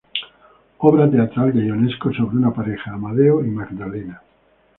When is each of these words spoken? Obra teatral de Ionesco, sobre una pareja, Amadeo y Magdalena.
Obra 0.79 1.07
teatral 1.11 1.53
de 1.53 1.63
Ionesco, 1.67 2.11
sobre 2.11 2.35
una 2.35 2.51
pareja, 2.51 2.91
Amadeo 2.91 3.45
y 3.45 3.51
Magdalena. 3.51 4.19